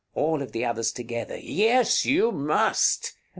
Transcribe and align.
All 0.15 0.43
the 0.43 0.65
others 0.65 0.91
together 0.91 1.37
Yes, 1.37 2.07
you 2.07 2.31
must. 2.31 3.13